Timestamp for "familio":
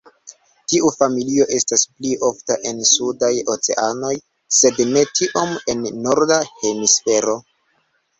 0.99-1.43